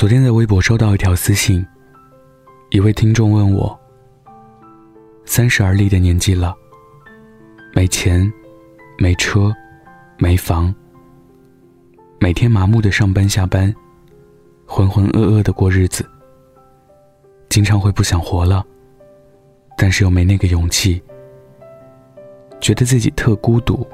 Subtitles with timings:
[0.00, 1.62] 昨天在微博收到一条私信，
[2.70, 3.78] 一位听众问我：
[5.26, 6.54] 三十而立的年纪了，
[7.74, 8.32] 没钱、
[8.98, 9.54] 没车、
[10.16, 10.74] 没房，
[12.18, 13.70] 每天麻木的上班下班，
[14.64, 16.02] 浑浑噩噩的过日子，
[17.50, 18.64] 经常会不想活了，
[19.76, 21.02] 但是又没那个勇气，
[22.58, 23.86] 觉得自己特孤独，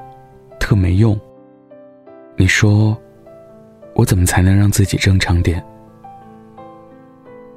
[0.57, 1.19] 特没用。
[2.37, 2.97] 你说，
[3.93, 5.61] 我怎么才能让自己正常点？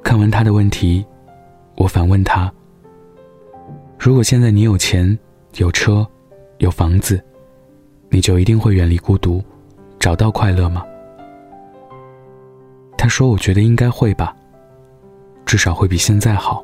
[0.03, 1.05] 看完他的问题，
[1.75, 2.51] 我反问他
[3.97, 5.17] ：“如果现在你有钱、
[5.57, 6.05] 有车、
[6.57, 7.21] 有房子，
[8.09, 9.41] 你就一定会远离孤独，
[9.99, 10.85] 找到快乐吗？”
[12.97, 14.35] 他说：“我觉得应该会吧，
[15.45, 16.63] 至少会比现在好。”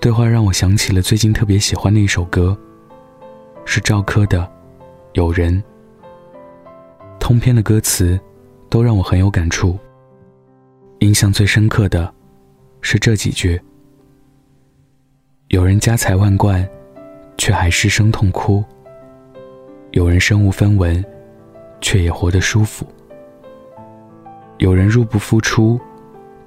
[0.00, 2.56] 对话让我想起了最近特别喜欢的一首歌，
[3.64, 4.38] 是赵柯的
[5.12, 5.54] 《有人》。
[7.18, 8.18] 通篇的歌词
[8.68, 9.78] 都让我很有感触。
[11.00, 12.12] 印象最深刻的，
[12.82, 13.58] 是这几句：
[15.48, 16.68] 有人家财万贯，
[17.38, 18.62] 却还失声痛哭；
[19.92, 21.02] 有人身无分文，
[21.80, 22.84] 却也活得舒服；
[24.58, 25.80] 有人入不敷出，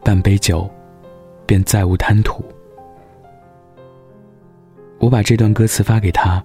[0.03, 0.69] 半杯酒，
[1.47, 2.45] 便再无贪图。
[4.99, 6.41] 我把这段歌词发给他，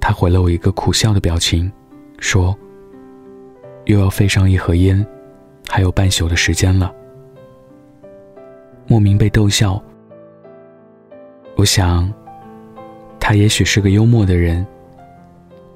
[0.00, 1.70] 他回了我一个苦笑的表情，
[2.20, 2.56] 说
[3.86, 5.04] ：“又要费上一盒烟，
[5.68, 6.94] 还有半宿的时间了。”
[8.86, 9.82] 莫名被逗笑。
[11.56, 12.12] 我想，
[13.18, 14.64] 他也许是个幽默的人，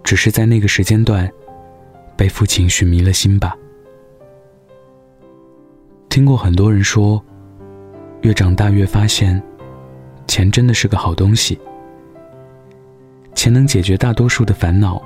[0.04, 1.30] 只是在那个时间段，
[2.16, 3.56] 被父亲寻迷了心吧。
[6.08, 7.22] 听过很多人说，
[8.20, 9.42] 越长大越发现，
[10.26, 11.58] 钱真的是个好东西。
[13.34, 15.00] 钱能解决大多数的烦恼，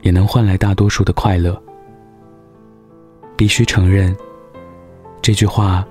[0.00, 1.60] 也能换来大多数的快乐。
[3.36, 4.16] 必须承认，
[5.20, 5.86] 这句话。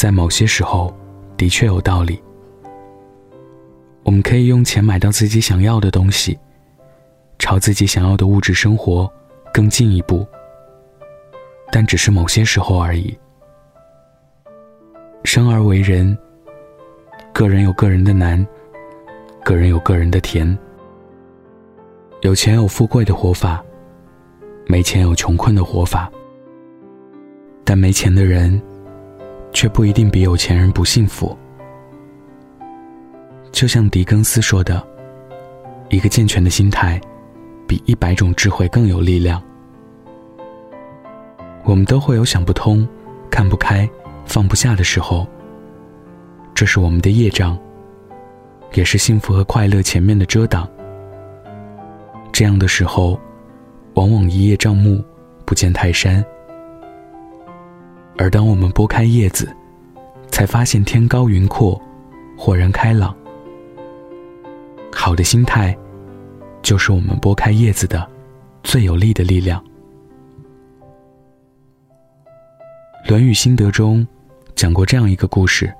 [0.00, 0.90] 在某些时候，
[1.36, 2.18] 的确有道理。
[4.02, 6.38] 我们可以用钱买到自己想要的东西，
[7.38, 9.12] 朝自己想要的物质生活
[9.52, 10.26] 更进一步，
[11.70, 13.14] 但只是某些时候而已。
[15.22, 16.16] 生而为人，
[17.30, 18.42] 个人有个人的难，
[19.44, 20.58] 个人有个人的甜。
[22.22, 23.62] 有钱有富贵的活法，
[24.66, 26.10] 没钱有穷困的活法。
[27.66, 28.58] 但没钱的人。
[29.52, 31.36] 却不一定比有钱人不幸福。
[33.52, 34.82] 就像狄更斯说的
[35.90, 37.00] ：“一个健全的心态，
[37.66, 39.42] 比一百种智慧更有力量。”
[41.64, 42.88] 我们都会有想不通、
[43.30, 43.88] 看不开、
[44.24, 45.26] 放不下的时候，
[46.54, 47.58] 这是我们的业障，
[48.72, 50.68] 也是幸福和快乐前面的遮挡。
[52.32, 53.20] 这样的时候，
[53.94, 55.04] 往往一叶障目，
[55.44, 56.24] 不见泰山。
[58.20, 59.50] 而当我们拨开叶子，
[60.28, 61.80] 才发现天高云阔，
[62.36, 63.16] 豁然开朗。
[64.92, 65.74] 好的心态，
[66.60, 68.06] 就是我们拨开叶子的
[68.62, 69.58] 最有力的力量。
[73.08, 74.06] 《论语心得》中
[74.54, 75.72] 讲过这样一个故事：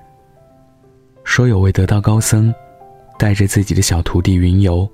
[1.25, 2.51] 说有位得道高僧，
[3.19, 4.89] 带着自己的小徒弟云游。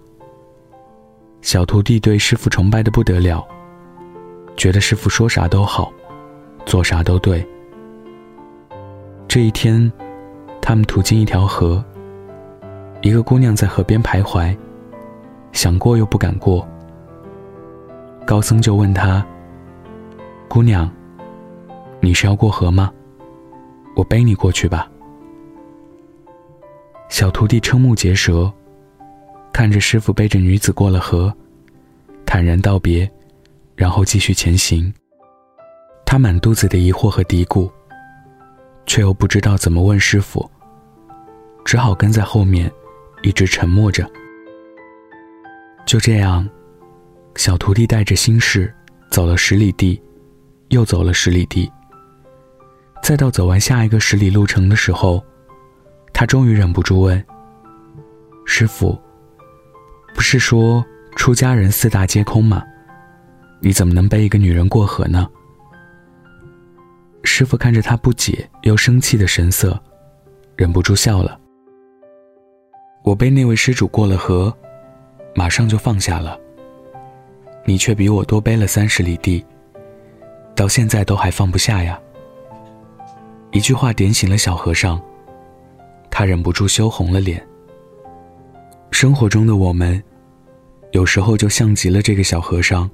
[1.43, 3.47] 小徒弟对师傅崇拜的不得了，
[4.57, 5.93] 觉得师傅说啥都好。
[6.67, 7.47] 做啥都对。
[9.29, 9.91] 这一天，
[10.61, 11.83] 他们途经一条河，
[13.03, 14.55] 一个姑娘在河边徘徊，
[15.53, 16.67] 想过又不敢过。
[18.27, 19.25] 高僧就问她
[20.49, 20.91] ：“姑娘，
[22.01, 22.93] 你是要过河吗？
[23.95, 24.91] 我背你过去吧。”
[27.09, 28.53] 小徒弟瞠目结舌，
[29.53, 31.33] 看着师傅背着女子过了河，
[32.25, 33.09] 坦然道别，
[33.77, 34.93] 然后继续前行。
[36.07, 37.69] 他满肚子的疑惑和嘀咕，
[38.87, 40.49] 却又不知道怎么问师傅，
[41.65, 42.73] 只好跟在后面，
[43.23, 44.09] 一直沉默着。
[45.85, 46.49] 就这样，
[47.35, 48.73] 小徒弟带着心事
[49.11, 50.01] 走了十里地，
[50.69, 51.71] 又走了十里地。
[53.03, 55.23] 再到走完下一个十里路程的时候，
[56.13, 57.23] 他终于忍不住问
[58.47, 58.99] ：“师傅，
[60.15, 60.85] 不是说
[61.17, 62.63] 出家人四大皆空吗？
[63.61, 65.29] 你怎么能背一个女人过河呢？”
[67.27, 69.79] 师傅看着他不解又生气的神色，
[70.55, 71.39] 忍不住笑了。
[73.03, 74.57] 我背那位施主过了河，
[75.35, 76.39] 马上就放下了。
[77.65, 79.45] 你却比我多背了三十里地，
[80.55, 82.01] 到现在都还放不下呀。
[83.51, 85.03] 一句话点醒了小和尚，
[86.09, 87.45] 他忍不住羞红了脸。
[88.93, 90.03] 生活中的我们，
[90.93, 92.89] 有时候就像极了这个小和尚，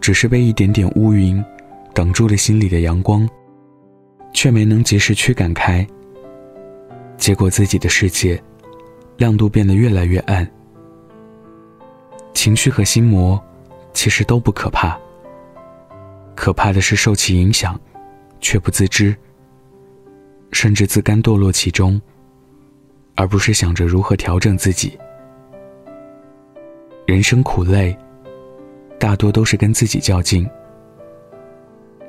[0.00, 1.44] 只是被一点点乌云。
[1.94, 3.26] 挡住了心里的阳光，
[4.32, 5.86] 却没能及时驱赶开。
[7.16, 8.42] 结果自己的世界，
[9.16, 10.46] 亮度变得越来越暗。
[12.34, 13.40] 情绪和心魔，
[13.92, 14.98] 其实都不可怕。
[16.34, 17.80] 可怕的是受其影响，
[18.40, 19.14] 却不自知，
[20.50, 22.02] 甚至自甘堕落其中，
[23.14, 24.98] 而不是想着如何调整自己。
[27.06, 27.96] 人生苦累，
[28.98, 30.44] 大多都是跟自己较劲。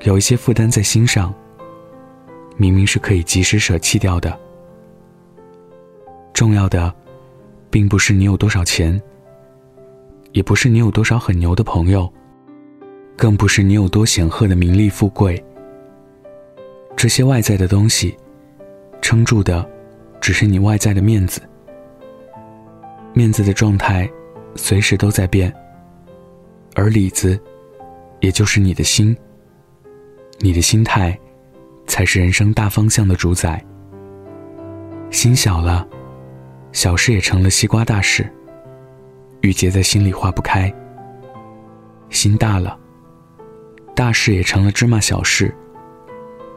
[0.02, 1.34] 有一些负担在心上，
[2.56, 4.38] 明明是可以及时舍弃掉的。
[6.32, 6.94] 重要的，
[7.70, 9.00] 并不是你有多少钱，
[10.32, 12.12] 也不是你有多少很牛的朋友，
[13.16, 15.42] 更不是你有多显赫的名利富贵。
[16.94, 18.16] 这些外在的东西，
[19.00, 19.68] 撑住的，
[20.20, 21.40] 只是你外在的面子。
[23.14, 24.08] 面子的状态，
[24.54, 25.52] 随时都在变。
[26.74, 27.40] 而里子，
[28.20, 29.16] 也就是你的心。
[30.38, 31.18] 你的心态，
[31.86, 33.64] 才是人生大方向的主宰。
[35.10, 35.86] 心小了。
[36.72, 38.30] 小事也成了西瓜大事，
[39.40, 40.70] 郁结在心里化不开。
[42.10, 42.78] 心大了，
[43.94, 45.54] 大事也成了芝麻小事，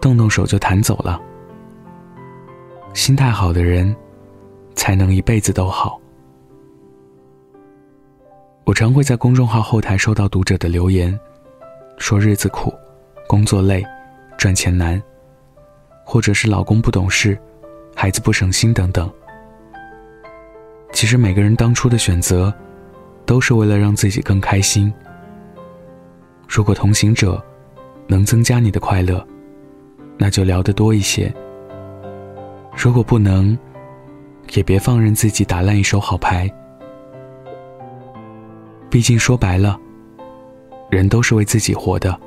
[0.01, 1.21] 动动手就弹走了。
[2.93, 3.95] 心态好的人，
[4.75, 6.01] 才能一辈子都好。
[8.65, 11.17] 我常会在公众号后台收到读者的留言，
[11.97, 12.73] 说日子苦，
[13.29, 13.85] 工作累，
[14.39, 14.99] 赚钱难，
[16.03, 17.37] 或者是老公不懂事，
[17.95, 19.07] 孩子不省心等等。
[20.91, 22.51] 其实每个人当初的选择，
[23.27, 24.91] 都是为了让自己更开心。
[26.47, 27.39] 如果同行者
[28.07, 29.23] 能增加你的快乐，
[30.17, 31.31] 那就聊得多一些；
[32.75, 33.55] 如果不能，
[34.55, 36.49] 也别放任自己打烂一手好牌。
[38.89, 39.79] 毕竟说白了，
[40.89, 42.19] 人都是为自己活的，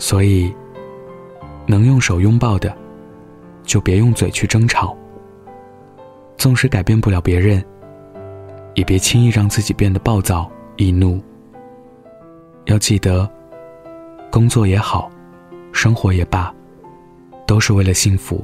[0.00, 0.52] 所以
[1.66, 2.74] 能用手拥抱的，
[3.62, 4.96] 就别用嘴去争吵。
[6.36, 7.62] 纵使改变不了别人，
[8.74, 11.22] 也别轻易让自己变得暴躁易怒。
[12.64, 13.30] 要记得，
[14.32, 15.10] 工作也好，
[15.70, 16.52] 生活也罢，
[17.46, 18.42] 都是为了幸福。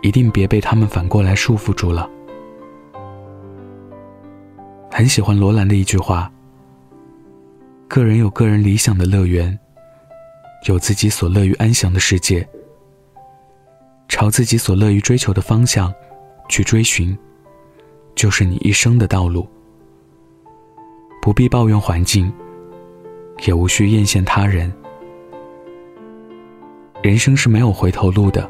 [0.00, 2.08] 一定别被他们反过来束缚住了。
[4.92, 6.30] 很喜欢罗兰的一句话
[7.88, 9.58] ：“个人有个人理想的乐园，
[10.64, 12.46] 有自己所乐于安详的世界，
[14.08, 15.92] 朝自己所乐于追求的方向。”
[16.46, 17.16] 去追寻，
[18.14, 19.48] 就是你一生的道路。
[21.22, 22.30] 不必抱怨环境，
[23.46, 24.70] 也无需艳羡他人。
[27.02, 28.48] 人生是没有回头路的，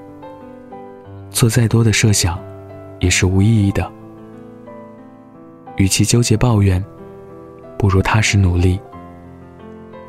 [1.30, 2.36] 做再多的设想，
[2.98, 3.90] 也是无意义的。
[5.76, 6.84] 与其纠结抱怨，
[7.78, 8.76] 不如踏实努力。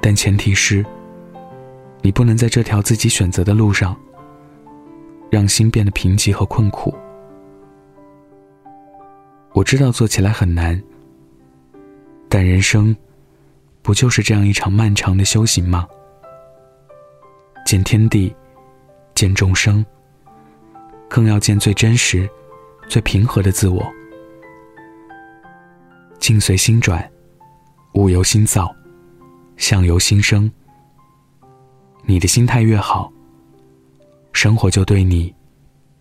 [0.02, 0.84] 但前提是，
[2.06, 4.00] 你不能在这条自己选择的路上，
[5.32, 6.96] 让心变得贫瘠和困苦。
[9.54, 10.80] 我知道做起来很难，
[12.30, 12.96] 但人生
[13.82, 15.88] 不就是这样一场漫长的修行吗？
[17.66, 18.36] 见天地，
[19.16, 19.84] 见众生，
[21.10, 22.30] 更要见最真实、
[22.88, 23.84] 最平和的自我。
[26.20, 27.04] 境随心转，
[27.96, 28.72] 物由心造，
[29.58, 30.48] 相由心生。
[32.08, 33.12] 你的心态越好，
[34.32, 35.34] 生活就对你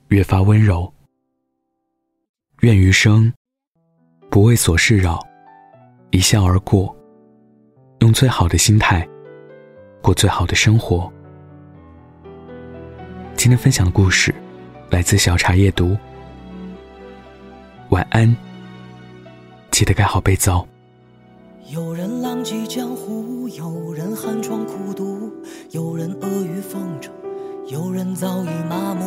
[0.09, 0.93] 越发温柔。
[2.61, 3.33] 愿余生。
[4.31, 5.21] 不为琐事扰，
[6.11, 6.95] 一笑而过。
[8.01, 9.09] 用最好的心态，
[10.03, 11.11] 过最好的生活。
[13.37, 14.35] 今天分享的故事
[14.91, 15.97] 来自小茶夜读。
[17.91, 18.37] 晚安，
[19.71, 20.67] 记得盖好被子哦。
[21.71, 22.94] 有人浪迹江
[28.25, 29.05] 早已麻木，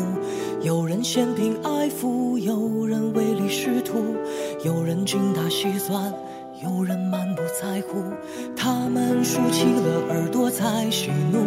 [0.61, 4.15] 有人嫌贫爱富，有人唯利是图，
[4.63, 6.13] 有人精打细算，
[6.61, 8.13] 有人满不在乎。
[8.55, 11.39] 他们竖起了耳朵在喜怒，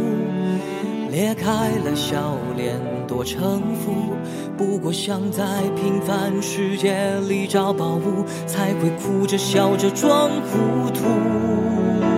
[1.13, 4.17] 裂开了笑脸多城府。
[4.59, 5.45] 不过想在
[5.77, 12.10] 平凡世界里找宝物，才会哭着笑着装糊涂。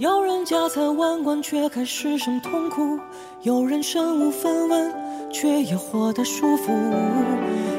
[0.00, 2.98] 有人家财万贯却还失声痛哭，
[3.42, 4.94] 有人身无分文
[5.30, 6.72] 却也活得舒服，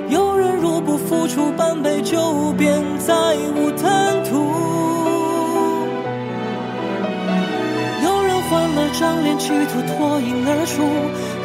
[0.07, 4.37] 有人若不付出半杯酒便再无贪图，
[8.05, 10.83] 有人换了张脸企图脱颖而出，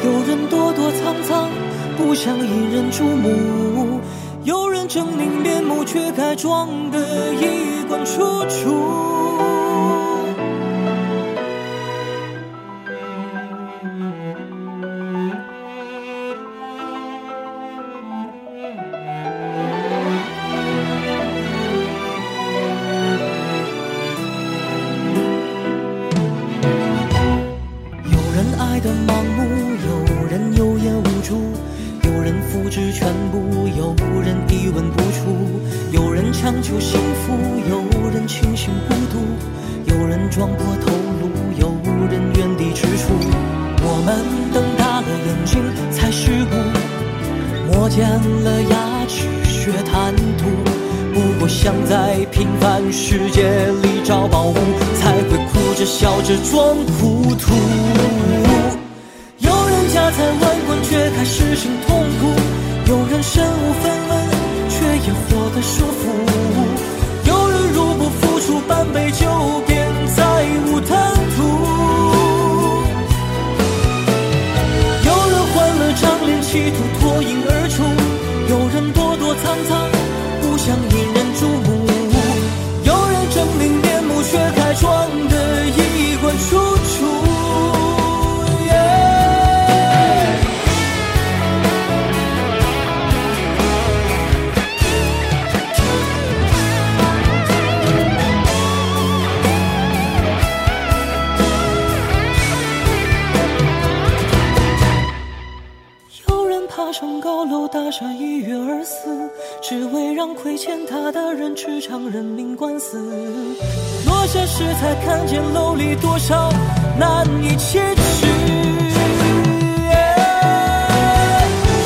[0.05, 1.49] 有人躲躲藏藏
[1.97, 3.99] 不想引人注目，
[4.43, 6.99] 有人狰狞面目却还装得
[7.33, 9.16] 衣冠楚楚。
[56.27, 57.55] 着装糊涂。
[59.37, 62.27] 有人家财万贯却还失声痛苦，
[62.91, 64.11] 有人身无分文
[64.67, 64.75] 却
[65.07, 66.03] 也活得舒服。
[67.29, 69.25] 有人入不敷出半杯酒，
[69.67, 71.37] 便再无贪图。
[75.05, 77.87] 有人换了张脸，企图脱颖而出；
[78.49, 79.79] 有人躲躲藏藏，
[80.41, 81.87] 不想引人注目；
[82.83, 85.07] 有人狰狞面目，却还装
[109.97, 112.99] 会让亏欠他的人吃场人命官司。
[114.05, 116.53] 落下时才看见楼里多少
[116.99, 118.27] 难以启齿。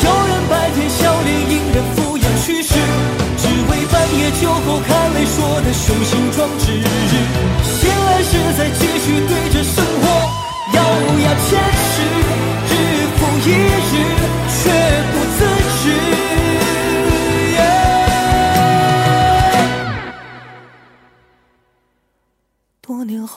[0.04, 2.74] 有人白天笑脸迎人敷衍去世，
[3.38, 6.66] 只为半夜酒后看泪说的雄心壮志。
[7.64, 10.04] 醒来时再继续对着生活
[10.74, 10.84] 咬
[11.24, 11.56] 牙切
[11.88, 11.96] 齿，